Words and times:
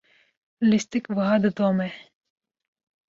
lîstik 0.69 1.05
wiha 1.15 1.37
didome. 1.43 1.87